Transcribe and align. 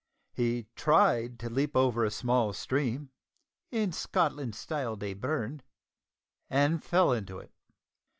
He 0.33 0.65
tried 0.75 1.37
to 1.41 1.49
leap 1.51 1.75
over 1.77 2.03
a 2.03 2.09
small 2.09 2.53
stream, 2.53 3.11
(in 3.69 3.91
Scotland 3.91 4.55
styled 4.55 5.03
a 5.03 5.13
burn), 5.13 5.61
and 6.49 6.83
fell 6.83 7.11
into 7.13 7.37
it. 7.37 7.51